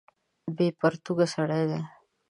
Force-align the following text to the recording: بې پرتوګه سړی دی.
بې 0.55 0.67
پرتوګه 0.79 1.25
سړی 1.33 1.63
دی. 1.69 1.81